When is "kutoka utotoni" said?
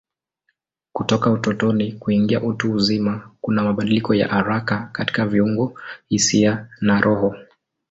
0.93-1.91